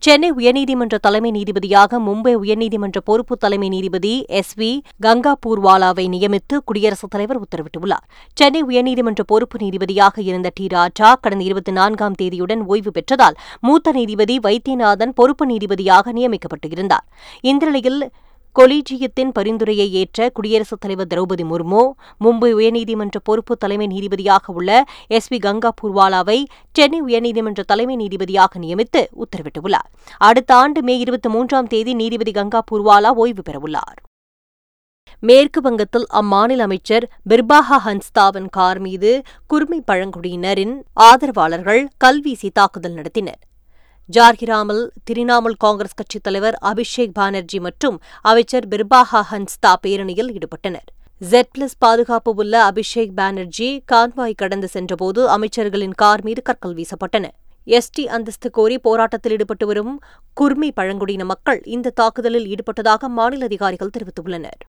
சென்னை 0.04 0.28
உயர்நீதிமன்ற 0.32 0.96
தலைமை 0.96 1.30
நீதிபதியாக 1.30 1.98
மும்பை 2.04 2.32
உயர்நீதிமன்ற 2.42 2.98
பொறுப்பு 3.08 3.34
தலைமை 3.36 3.68
நீதிபதி 3.68 4.12
எஸ் 4.38 4.52
வி 4.60 4.68
கங்கா 5.00 5.32
பூர்வாலாவை 5.46 6.04
நியமித்து 6.14 6.54
குடியரசுத் 6.68 7.10
தலைவர் 7.10 7.40
உத்தரவிட்டுள்ளார். 7.40 8.06
சென்னை 8.36 8.62
உயர்நீதிமன்ற 8.62 9.24
பொறுப்பு 9.32 9.58
நீதிபதியாக 9.64 10.22
இருந்த 10.22 10.50
டி 10.54 10.68
ராஜா 10.76 11.10
கடந்த 11.14 11.44
இருபத்தி 11.44 11.72
நான்காம் 11.72 12.16
தேதியுடன் 12.22 12.62
ஓய்வு 12.72 12.92
பெற்றதால் 12.96 13.38
மூத்த 13.60 13.92
நீதிபதி 13.98 14.36
வைத்தியநாதன் 14.48 15.14
பொறுப்பு 15.20 15.46
நீதிபதியாக 15.46 16.12
நியமிக்கப்பட்டு 16.18 16.70
இருந்தார். 16.70 17.06
கொலீஜியத்தின் 18.58 19.30
பரிந்துரையை 19.32 19.92
ஏற்ற 19.92 20.30
குடியரசுத் 20.30 20.80
தலைவர் 20.80 21.06
திரௌபதி 21.06 21.44
முர்மு 21.50 21.82
மும்பை 22.24 22.50
உயர்நீதிமன்ற 22.54 23.18
பொறுப்பு 23.22 23.56
தலைமை 23.56 23.86
நீதிபதியாக 23.86 24.52
உள்ள 24.52 24.84
எஸ் 25.08 25.28
பி 25.28 25.38
கங்கா 25.38 25.72
பூர்வாலாவை 25.82 26.44
சென்னை 26.72 27.02
உயர்நீதிமன்ற 27.02 27.60
தலைமை 27.60 27.96
நீதிபதியாக 27.96 28.58
நியமித்து 28.58 29.02
உத்தரவிட்டுள்ளார். 29.22 29.88
அடுத்த 30.18 30.54
ஆண்டு 30.54 30.82
மே 30.82 30.98
இருபத்தி 30.98 31.28
மூன்றாம் 31.28 31.66
தேதி 31.66 31.94
நீதிபதி 31.94 32.32
கங்கா 32.32 32.62
பூர்வாலா 32.70 33.10
ஓய்வு 33.14 33.42
பெறவுள்ளார். 33.50 33.98
மேற்கு 35.20 35.60
வங்கத்தில் 35.60 36.06
அம்மாநில 36.12 36.58
அமைச்சர் 36.58 37.10
பிர்பாஹா 37.28 37.78
ஹன்ஸ்தாவின் 37.84 38.50
கார் 38.50 38.78
மீது 38.78 39.22
குர்மி 39.54 39.80
பழங்குடியினரின் 39.86 40.74
ஆதரவாளர்கள் 40.92 41.88
கல்வீசி 42.04 42.50
தாக்குதல் 42.52 42.94
நடத்தினர். 42.94 43.40
ஜார்கிராமில் 44.14 44.84
திரிணாமுல் 45.08 45.56
காங்கிரஸ் 45.58 45.96
கட்சித் 45.98 46.22
தலைவர் 46.22 46.56
அபிஷேக் 46.70 47.12
பானர்ஜி 47.18 47.58
மற்றும் 47.60 47.96
அமைச்சர் 48.30 48.66
பிர்பாஹா 48.68 49.20
ஹன்ஸ்தா 49.30 49.72
பேரணியில் 49.84 50.30
ஈடுபட்டனர். 50.36 50.88
ஜெட் 51.20 51.50
பிளஸ் 51.54 51.76
பாதுகாப்பு 51.78 52.32
உள்ள 52.34 52.54
அபிஷேக் 52.70 53.12
பானர்ஜி 53.14 53.68
கான்வாய் 53.92 54.38
கடந்து 54.42 54.68
சென்றபோது 54.68 55.22
அமைச்சர்களின் 55.36 55.94
கார் 56.02 56.24
மீது 56.24 56.42
கற்கள் 56.42 56.76
வீசப்பட்டன. 56.78 57.28
எஸ்டி 57.78 58.06
அந்தஸ்து 58.16 58.50
கோரி 58.50 58.78
போராட்டத்தில் 58.78 59.32
ஈடுபட்டு 59.32 59.66
வரும் 59.66 59.94
குர்மி 60.40 60.70
பழங்குடியின 60.80 61.24
மக்கள் 61.24 61.62
இந்த 61.76 61.94
தாக்குதலில் 62.00 62.50
ஈடுபட்டதாக 62.54 63.12
மாநில 63.18 63.44
அதிகாரிகள் 63.44 63.94
தெரிவித்துள்ளனர். 63.96 64.60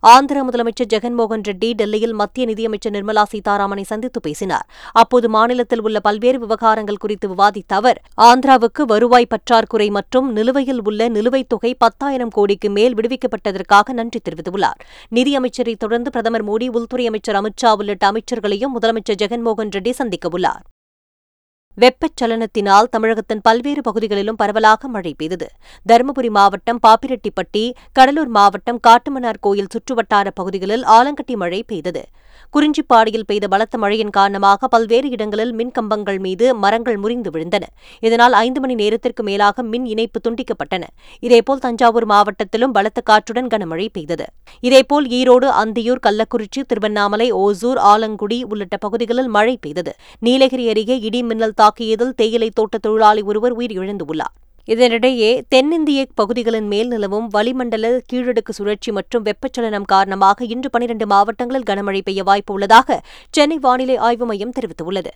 ஆந்திர 0.00 0.44
முதலமைச்சர் 0.44 0.88
ஜெகன்மோகன் 0.92 1.44
ரெட்டி 1.48 1.72
டெல்லியில் 1.74 2.12
மத்திய 2.12 2.46
நிதியமைச்சர் 2.46 2.92
நிர்மலா 2.92 3.24
சீதாராமனை 3.32 3.82
சந்தித்து 3.82 4.20
பேசினார். 4.20 4.66
அப்போது 4.92 5.28
மாநிலத்தில் 5.28 5.82
உள்ள 5.82 6.00
பல்வேறு 6.00 6.38
விவகாரங்கள் 6.38 7.00
குறித்து 7.00 7.28
விவாதித்த 7.34 7.74
அவர் 7.74 8.00
ஆந்திராவுக்கு 8.20 8.84
வருவாய் 8.86 9.26
பற்றாக்குறை 9.26 9.90
மற்றும் 9.90 10.32
நிலுவையில் 10.32 10.82
உள்ள 10.84 11.08
நிலுவைத் 11.08 11.48
தொகை 11.48 11.74
பத்தாயிரம் 11.74 12.28
கோடிக்கு 12.28 12.70
மேல் 12.70 12.94
விடுவிக்கப்பட்டதற்காக 12.94 13.92
நன்றி 13.92 14.20
தெரிவித்துள்ளார். 14.24 14.80
நிதியமைச்சரை 15.14 15.76
தொடர்ந்து 15.76 16.10
பிரதமர் 16.10 16.48
மோடி 16.48 16.68
உள்துறை 16.68 17.06
அமைச்சர் 17.06 17.40
அமித்ஷா 17.42 17.72
உள்ளிட்ட 17.76 18.12
அமைச்சர்களையும் 18.12 18.76
முதலமைச்சர் 18.78 19.20
ஜெகன்மோகன் 19.24 19.74
ரெட்டி 19.78 19.94
சந்திக்கவுள்ளார் 20.02 20.62
வெப்பச்சலனத்தினால் 21.80 22.88
தமிழகத்தின் 22.90 23.40
பல்வேறு 23.42 23.80
பகுதிகளிலும் 23.80 24.36
பரவலாக 24.36 24.88
மழை 24.88 25.14
பெய்தது. 25.18 25.48
தருமபுரி 25.88 26.30
மாவட்டம் 26.30 26.80
பாப்பிரெட்டிப்பட்டி 26.86 27.72
கடலூர் 27.92 28.28
மாவட்டம் 28.28 28.80
காட்டுமன்னார் 28.86 29.40
கோயில் 29.40 29.66
சுற்றுவட்டார 29.66 30.28
பகுதிகளில் 30.34 30.82
ஆலங்கட்டி 30.82 31.34
மழை 31.34 31.62
பெய்தது. 31.62 32.02
குறிஞ்சிப்பாடியில் 32.56 33.26
பெய்த 33.26 33.48
பலத்த 33.48 33.78
மழையின் 33.78 34.10
காரணமாக 34.10 34.68
பல்வேறு 34.68 35.08
இடங்களில் 35.08 35.52
மின் 35.52 35.70
கம்பங்கள் 35.70 36.18
மீது 36.18 36.54
மரங்கள் 36.54 36.96
முறிந்து 36.96 37.30
விழுந்தன. 37.30 37.64
இதனால் 38.00 38.32
ஐந்து 38.32 38.60
மணி 38.60 38.74
நேரத்திற்கு 38.74 39.22
மேலாக 39.22 39.62
மின் 39.62 39.86
இணைப்பு 39.86 40.20
துண்டிக்கப்பட்டன. 40.20 40.82
இதேபோல் 41.20 41.58
தஞ்சாவூர் 41.58 42.06
மாவட்டத்திலும் 42.06 42.72
பலத்த 42.72 43.00
காற்றுடன் 43.00 43.46
கனமழை 43.46 43.88
பெய்தது. 43.92 44.26
இதேபோல் 44.60 45.08
ஈரோடு 45.08 45.48
அந்தியூர் 45.62 46.04
கள்ளக்குறிச்சி 46.06 46.62
திருவண்ணாமலை 46.66 47.32
ஓசூர் 47.32 47.78
ஆலங்குடி 47.78 48.40
உள்ளிட்ட 48.44 48.76
பகுதிகளில் 48.76 49.28
மழை 49.28 49.58
பெய்தது. 49.60 49.94
நீலகிரி 50.20 50.68
அருகே 50.68 50.98
இடி 50.98 51.22
மின்னல் 51.22 51.58
தாக்கியதில் 51.62 52.14
தேயிலை 52.16 52.50
தோட்ட 52.54 52.78
தொழிலாளி 52.78 53.22
ஒருவர் 53.22 53.56
உயிரிழந்துள்ளார். 53.56 54.36
இதனிடையே 54.68 55.30
தென்னிந்திய 55.48 56.06
பகுதிகளின் 56.14 56.66
மேல் 56.66 56.88
நிலவும் 56.88 57.28
வளிமண்டல 57.28 57.86
கீழடுக்கு 58.12 58.50
சுழற்சி 58.50 58.92
மற்றும் 58.92 59.24
வெப்பச்சலனம் 59.24 59.82
காரணமாக 59.84 60.44
இன்று 60.44 60.70
பனிரண்டு 60.70 61.06
மாவட்டங்களில் 61.06 61.66
கனமழை 61.70 62.00
பெய்ய 62.00 62.22
வாய்ப்பு 62.22 62.54
உள்ளதாக 62.54 63.00
சென்னை 63.30 63.58
வானிலை 63.58 63.96
ஆய்வு 63.96 64.26
மையம் 64.26 64.54
தெரிவித்துள்ளது. 64.58 65.12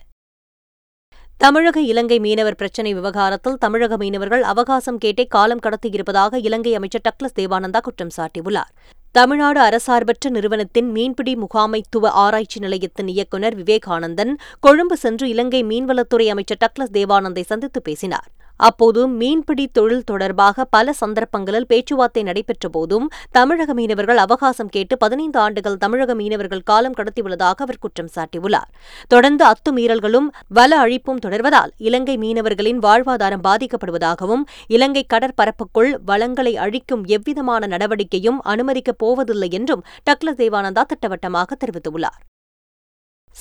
தமிழக 1.37 1.79
இலங்கை 1.81 2.19
மீனவர் 2.19 2.55
பிரச்சினை 2.55 2.93
விவகாரத்தில் 2.93 3.57
தமிழக 3.57 3.97
மீனவர்கள் 3.97 4.43
அவகாசம் 4.43 4.99
கேட்டே 5.05 5.25
காலம் 5.27 5.63
கடத்தியிருப்பதாக 5.65 6.39
இலங்கை 6.47 6.75
அமைச்சர் 6.75 7.05
டக்ளஸ் 7.07 7.37
தேவானந்தா 7.39 7.81
குற்றம் 7.81 8.15
சாட்டியுள்ளார். 8.17 8.71
தமிழ்நாடு 9.11 9.59
அரசார்பற்ற 9.59 10.29
நிறுவனத்தின் 10.29 10.89
மீன்பிடி 10.91 11.35
முகாமைத்துவ 11.35 12.09
ஆராய்ச்சி 12.23 12.59
நிலையத்தின் 12.59 13.07
இயக்குநர் 13.07 13.55
விவேகானந்தன் 13.55 14.33
கொழும்பு 14.59 14.97
சென்று 14.97 15.29
இலங்கை 15.29 15.63
மீன்வளத்துறை 15.63 16.27
அமைச்சர் 16.27 16.61
டக்ளஸ் 16.65 16.95
தேவானந்தை 16.97 17.41
சந்தித்து 17.41 17.81
பேசினார். 17.81 18.29
அப்போது 18.57 19.07
மீன்பிடி 19.07 19.67
தொழில் 19.67 20.03
தொடர்பாக 20.03 20.65
பல 20.65 20.93
சந்தர்ப்பங்களில் 20.93 21.65
பேச்சுவார்த்தை 21.65 22.23
நடைபெற்ற 22.23 22.69
போதும் 22.69 23.07
தமிழக 23.31 23.73
மீனவர்கள் 23.73 24.17
அவகாசம் 24.17 24.69
கேட்டு 24.69 24.97
பதினைந்து 24.97 25.39
ஆண்டுகள் 25.39 25.77
தமிழக 25.77 26.15
மீனவர்கள் 26.15 26.63
காலம் 26.63 26.93
கடத்தியுள்ளதாக 26.93 27.65
அவர் 27.65 27.79
குற்றம் 27.79 28.11
சாட்டியுள்ளார். 28.15 28.69
தொடர்ந்து 29.07 29.45
அத்துமீறல்களும் 29.45 30.27
வல 30.49 30.77
அழிப்பும் 30.77 31.21
தொடர்வதால் 31.25 31.71
இலங்கை 31.77 32.17
மீனவர்களின் 32.17 32.79
வாழ்வாதாரம் 32.79 33.45
பாதிக்கப்படுவதாகவும் 33.47 34.43
இலங்கை 34.67 35.05
கடற்பரப்புக்குள் 35.13 35.91
வளங்களை 36.05 36.57
அழிக்கும் 36.57 37.03
எவ்விதமான 37.05 37.67
நடவடிக்கையும் 37.67 38.39
அனுமதிக்கப் 38.45 38.97
போவதில்லை 38.97 39.49
என்றும் 39.51 39.83
டக்ளஸ் 40.09 40.41
தேவானந்தா 40.41 40.81
திட்டவட்டமாக 40.81 41.57
தெரிவித்துள்ளார். 41.65 42.21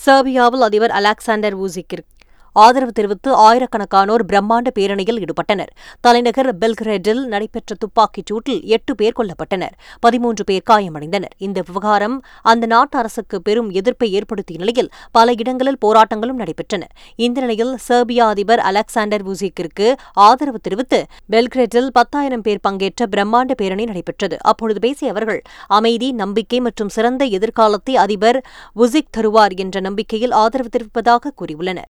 செர்பியாவில் 0.07 0.65
அதிபர் 0.69 0.91
அலெக்சாண்டர் 0.91 1.57
வூசிக்கிற்கு 1.61 2.16
ஆதரவு 2.65 2.93
தெரிவித்து 2.93 3.31
ஆயிரக்கணக்கானோர் 3.47 4.25
பிரம்மாண்ட 4.33 4.69
பேரணியில் 4.79 5.21
ஈடுபட்டனர். 5.25 5.71
தலைநகர் 6.01 6.51
பெல்கிரேடில் 6.63 7.23
நடைபெற்ற 7.33 7.75
துப்பாக்கிச் 7.83 8.29
சூட்டில் 8.31 8.61
எட்டு 8.77 8.95
பேர் 8.95 9.17
கொல்லப்பட்டனர். 9.19 9.75
பதிமூன்று 10.01 10.45
பேர் 10.45 10.67
காயமடைந்தனர். 10.71 11.35
இந்த 11.39 11.63
விவகாரம் 11.69 12.17
அந்த 12.43 12.67
நாட்டு 12.67 12.99
அரசுக்கு 12.99 13.43
பெரும் 13.43 13.71
எதிர்ப்பை 13.71 14.13
ஏற்படுத்திய 14.13 14.59
நிலையில் 14.59 14.91
பல 15.13 15.33
இடங்களில் 15.33 15.81
போராட்டங்களும் 15.87 16.41
நடைபெற்றன. 16.43 16.83
இந்த 17.17 17.41
நிலையில் 17.41 17.73
செர்பியா 17.89 18.27
அதிபர் 18.35 18.59
அலெக்சாண்டர் 18.59 19.25
வூசிக்கிற்கு 19.29 19.89
ஆதரவு 20.29 20.61
தெரிவித்து 20.61 21.01
பெல்கிரேடில் 21.31 21.91
பத்தாயிரம் 21.99 22.45
பேர் 22.47 22.65
பங்கேற்ற 22.69 23.07
பிரம்மாண்ட 23.17 23.55
பேரணி 23.55 23.85
நடைபெற்றது. 23.85 24.39
அப்பொழுது 24.41 24.81
பேசிய 24.87 25.11
அவர்கள் 25.11 25.43
அமைதி 25.79 26.13
நம்பிக்கை 26.13 26.61
மற்றும் 26.61 26.89
சிறந்த 26.89 27.25
எதிர்காலத்தை 27.39 27.97
அதிபர் 27.97 28.41
வுசிக் 28.77 29.13
தருவார் 29.17 29.57
என்ற 29.57 29.81
நம்பிக்கையில் 29.81 30.37
ஆதரவு 30.45 30.71
தெரிவிப்பதாக 30.77 31.35
கூறியுள்ளனர். 31.41 31.91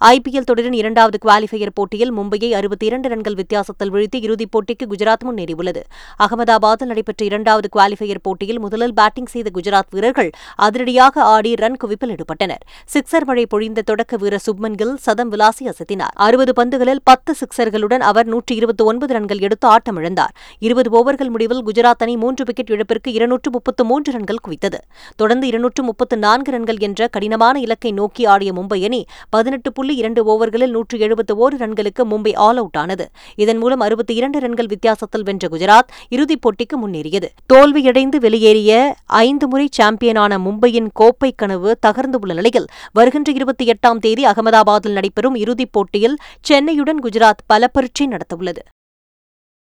ஐபிஎல் 0.00 0.44
தொடரின் 0.44 0.72
இரண்டாவது 0.72 1.18
குவாலிஃபயர் 1.24 1.68
போட்டியில் 1.74 2.12
மும்பையை 2.12 2.50
அறுபத்தி 2.50 2.86
இரண்டு 2.86 3.08
ரன்கள் 3.08 3.34
வித்தியாசத்தில் 3.34 3.92
வீழ்த்தி 3.92 4.16
இறுதிப் 4.16 4.50
போட்டிக்கு 4.52 4.86
குஜராத் 4.88 5.24
முன்னேறியுள்ளது. 5.24 5.82
அகமதாபாத்தில் 6.18 6.84
நடைபெற்ற 6.84 7.24
இரண்டாவது 7.24 7.68
குவாலிஃபயர் 7.76 8.22
போட்டியில் 8.22 8.58
முதலில் 8.58 8.94
பேட்டிங் 8.94 9.26
செய்த 9.26 9.50
குஜராத் 9.54 9.90
வீரர்கள் 9.90 10.30
அதிரடியாக 10.56 11.22
ஆடி 11.22 11.54
ரன் 11.54 11.76
குவிப்பில் 11.84 12.14
ஈடுபட்டனர். 12.14 12.62
சிக்சர் 12.94 13.24
மழை 13.24 13.46
பொழிந்த 13.54 13.82
தொடக்க 13.84 14.16
வீரர் 14.16 14.42
சுப்மன் 14.46 14.74
கில் 14.74 14.96
சதம் 14.96 15.32
விளாசி 15.32 15.64
அசத்தினார். 15.64 16.14
அறுபது 16.14 16.52
பந்துகளில் 16.52 17.00
பத்து 17.04 17.34
சிக்சர்களுடன் 17.40 17.98
அவர் 17.98 18.26
நூற்றி 18.26 18.54
இருபத்தி 18.54 18.84
ஒன்பது 18.84 19.12
ரன்கள் 19.12 19.38
எடுத்து 19.38 19.68
ஆட்டமிழந்தார். 19.68 20.34
இருபது 20.58 20.90
ஓவர்கள் 20.90 21.28
முடிவில் 21.28 21.64
குஜராத் 21.66 21.98
அணி 21.98 22.16
மூன்று 22.16 22.44
விக்கெட் 22.44 22.70
இழப்பிற்கு 22.70 23.12
இருநூற்று 23.12 23.50
முப்பத்து 23.50 23.84
மூன்று 23.84 24.12
ரன்கள் 24.12 24.42
குவித்தது. 24.48 24.78
தொடர்ந்து 25.16 25.46
இருநூற்று 25.46 25.82
முப்பத்து 25.82 26.16
நான்கு 26.16 26.50
ரன்கள் 26.50 26.78
என்ற 26.78 27.08
கடினமான 27.08 27.60
இலக்கை 27.60 27.92
நோக்கி 27.92 28.24
ஆடிய 28.24 28.52
மும்பை 28.52 28.84
அணி 28.84 29.04
பதினெட்டு 29.30 29.72
புள்ளி 29.82 29.96
இரண்டு 29.96 30.24
ஓவர்களில் 30.24 30.70
நூற்று 30.70 30.98
எழுபத்து 30.98 31.50
ஓரு 31.50 31.54
ரன்களுக்கு 31.54 32.04
மும்பை 32.04 32.36
ஆல் 32.36 32.56
அவுட் 32.56 32.76
ஆனது. 32.76 33.10
இதன் 33.34 33.56
மூலம் 33.56 33.80
அறுபத்தி 33.80 34.14
இரண்டு 34.14 34.40
ரன்கள் 34.40 34.66
வித்தியாசத்தில் 34.66 35.22
வென்ற 35.22 35.48
குஜராத் 35.48 35.90
இறுதிப் 36.08 36.40
போட்டிக்கு 36.40 36.76
முன்னேறியது. 36.76 37.28
தோல்வியடைந்து 37.52 38.16
வெளியேறிய 38.16 38.96
ஐந்து 39.06 39.48
முறை 39.48 39.68
சாம்பியனான 39.70 40.38
மும்பையின் 40.38 40.88
கோப்பை 40.92 41.32
கனவு 41.36 41.78
தகர்ந்துள்ள 41.86 42.34
நிலையில் 42.34 42.66
வருகின்ற 42.92 43.32
இருபத்தி 43.32 43.70
எட்டாம் 43.70 43.98
தேதி 43.98 44.24
அகமதாபாத்தில் 44.24 44.92
நடைபெறும் 44.92 45.34
இறுதிப் 45.34 45.72
போட்டியில் 45.72 46.16
சென்னையுடன் 46.48 47.00
குஜராத் 47.02 47.44
பல 47.46 47.68
பரீட்சை 47.68 48.08
நடத்தவுள்ளது. 48.08 48.62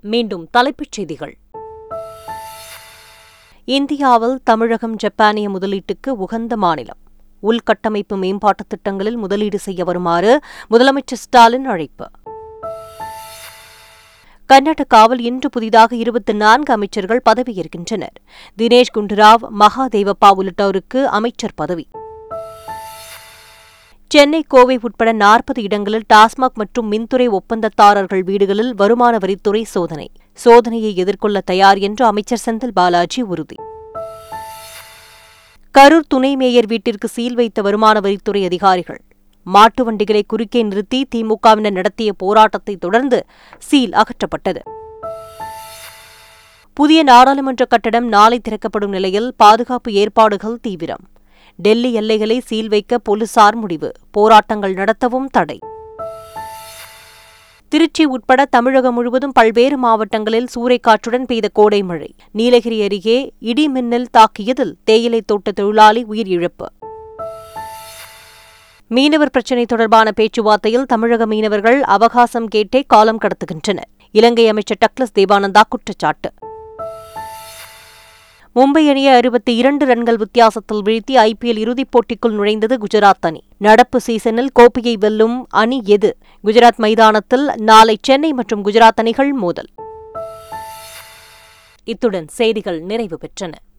மீண்டும் 0.03 0.47
தலைப்புச் 0.51 0.91
செய்திகள். 0.91 1.37
இந்தியாவில் 3.65 4.39
தமிழகம் 4.43 4.95
ஜப்பானிய 4.95 5.49
முதலீட்டுக்கு 5.49 6.09
உகந்த 6.09 6.57
மாநிலம். 6.57 7.00
உள்கட்டமைப்பு 7.43 8.15
மேம்பாட்டுத் 8.15 8.69
திட்டங்களில் 8.69 9.17
முதலீடு 9.17 9.59
செய்ய 9.59 9.83
வருமாறு 9.83 10.39
முதலமைச்சர் 10.69 11.13
ஸ்டாலின் 11.13 11.65
அழைப்பு. 11.65 12.09
கர்நாடகாவில் 14.53 15.19
இன்று 15.19 15.49
புதிதாக 15.49 15.95
இருபத்தி 15.95 16.33
நான்கு 16.33 16.73
அமைச்சர்கள் 16.73 17.21
பதவியேற்கின்றனர். 17.29 18.15
தினேஷ் 18.61 18.91
குண்டுராவ் 18.97 19.47
மகாதேவப்பா 19.59 20.29
உள்ளிட்டோருக்கு 20.37 21.03
அமைச்சர் 21.03 21.51
பதவி. 21.55 21.87
சென்னை 24.07 24.43
கோவை 24.47 24.79
உட்பட 24.81 25.11
நாற்பது 25.11 25.63
இடங்களில் 25.63 26.03
டாஸ்மாக் 26.13 26.53
மற்றும் 26.53 26.91
மின்துறை 26.91 27.27
ஒப்பந்ததாரர்கள் 27.29 28.23
வீடுகளில் 28.23 28.75
வருமான 28.75 29.17
வரித்துறை 29.17 29.63
சோதனை. 29.63 30.11
சோதனையை 30.45 30.95
எதிர்கொள்ள 30.95 31.41
தயார் 31.41 31.77
என்று 31.77 32.05
அமைச்சர் 32.05 32.41
செந்தில் 32.45 32.71
பாலாஜி 32.73 33.21
உறுதி. 33.21 33.55
கரூர் 35.77 36.07
துணை 36.07 36.35
மேயர் 36.35 36.67
வீட்டிற்கு 36.67 37.07
சீல் 37.07 37.35
வைத்த 37.35 37.61
வருமான 37.61 37.99
வரித்துறை 37.99 38.45
அதிகாரிகள். 38.45 39.01
மாட்டு 39.43 39.83
வண்டிகளை 39.83 40.23
குறுக்கே 40.27 40.63
நிறுத்தி 40.63 41.07
திமுகவினர் 41.15 41.71
நடத்திய 41.71 42.13
போராட்டத்தை 42.13 42.75
தொடர்ந்து 42.75 43.25
சீல் 43.57 43.91
அகற்றப்பட்டது. 43.91 44.61
புதிய 46.73 47.03
நாடாளுமன்ற 47.03 47.65
கட்டடம் 47.65 48.07
நாளை 48.07 48.39
திறக்கப்படும் 48.39 48.89
நிலையில் 48.89 49.33
பாதுகாப்பு 49.37 49.91
ஏற்பாடுகள் 49.91 50.59
தீவிரம். 50.61 51.03
டெல்லி 51.55 51.93
எல்லைகளை 51.93 52.39
சீல் 52.39 52.69
வைக்க 52.69 52.97
போலீசார் 52.97 53.55
முடிவு. 53.55 53.91
போராட்டங்கள் 54.11 54.73
நடத்தவும் 54.73 55.29
தடை. 55.31 55.59
திருச்சி 57.71 58.05
உட்பட 58.05 58.45
தமிழகம் 58.45 58.93
முழுவதும் 58.93 59.31
பல்வேறு 59.31 59.77
மாவட்டங்களில் 59.77 60.47
சூறைக்காற்றுடன் 60.55 61.23
பெய்த 61.25 61.47
கோடை 61.53 61.83
மழை. 61.83 62.15
நீலகிரி 62.31 62.81
அருகே 62.83 63.33
இடி 63.39 63.67
மின்னல் 63.67 64.07
தாக்கியதில் 64.17 64.73
தேயிலை 64.83 65.21
தோட்ட 65.21 65.51
தொழிலாளி 65.51 66.05
உயிரிழப்பு 66.09 66.67
மீனவர் 68.87 69.29
பிரச்சினை 69.29 69.65
தொடர்பான 69.65 70.11
பேச்சுவார்த்தையில் 70.15 70.83
தமிழக 70.83 71.25
மீனவர்கள் 71.25 71.81
அவகாசம் 71.81 72.47
கேட்டே 72.55 72.83
காலம் 72.87 73.19
கடத்துகின்றனர். 73.19 73.91
இலங்கை 74.11 74.47
அமைச்சர் 74.47 74.77
டக்ளஸ் 74.77 75.17
தேவானந்தா 75.19 75.61
குற்றச்சாட்டு. 75.69 76.31
மும்பை 78.55 78.89
அணியை 78.89 79.13
அறுபத்தி 79.13 79.55
இரண்டு 79.55 79.85
ரன்கள் 79.85 80.15
வித்தியாசத்தில் 80.15 80.81
வீழ்த்தி 80.85 81.11
ஐபிஎல் 81.11 81.57
இறுதிப் 81.57 81.89
போட்டிக்குள் 81.91 82.31
நுழைந்தது 82.31 82.77
குஜராத் 82.77 83.21
அணி. 83.21 83.43
நடப்பு 83.57 83.99
சீசனில் 83.99 84.49
கோப்பையை 84.53 84.95
வெல்லும் 84.99 85.47
அணி 85.49 85.81
எது? 85.85 86.17
குஜராத் 86.43 86.77
மைதானத்தில் 86.77 87.49
நாளை 87.57 87.97
சென்னை 88.01 88.33
மற்றும் 88.33 88.65
குஜராத் 88.65 88.99
அணிகள் 88.99 89.31
மோதல். 89.31 89.69
இத்துடன் 91.83 92.27
செய்திகள் 92.27 92.79
நிறைவு 92.79 93.17
பெற்றன. 93.21 93.53